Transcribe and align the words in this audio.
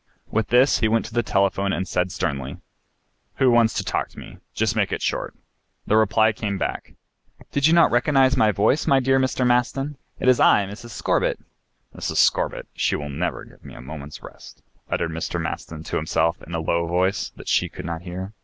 With 0.31 0.47
this 0.47 0.79
he 0.79 0.87
went 0.87 1.05
to 1.05 1.13
the 1.13 1.21
telephone 1.21 1.71
and 1.71 1.87
said 1.87 2.11
sternly: 2.11 2.57
"Who 3.35 3.51
wants 3.51 3.75
to 3.75 3.83
talk 3.83 4.09
to 4.09 4.17
me? 4.17 4.39
Just 4.51 4.75
make 4.75 4.91
it 4.91 4.99
short." 4.99 5.35
The 5.85 5.95
reply 5.95 6.31
came 6.31 6.57
back: 6.57 6.95
"Did 7.51 7.67
you 7.67 7.73
not 7.73 7.91
recognize 7.91 8.35
my 8.35 8.51
voice, 8.51 8.87
my 8.87 8.99
dear 8.99 9.19
Mr. 9.19 9.45
Maston? 9.45 9.97
It 10.19 10.27
is 10.27 10.39
I, 10.39 10.65
Mrs. 10.65 10.89
Scorbitt." 10.89 11.37
"Mrs. 11.95 12.17
Scorbitt! 12.17 12.65
She 12.73 12.95
will 12.95 13.09
never 13.09 13.45
give 13.45 13.63
me 13.63 13.75
a 13.75 13.79
moment's 13.81 14.23
rest," 14.23 14.63
uttered 14.89 15.11
Mr. 15.11 15.39
Maston 15.39 15.83
to 15.83 15.97
himself 15.97 16.41
in 16.41 16.55
a 16.55 16.59
low 16.59 16.87
voice 16.87 17.29
that 17.35 17.47
she 17.47 17.69
could 17.69 17.85
not 17.85 18.01
hear. 18.01 18.33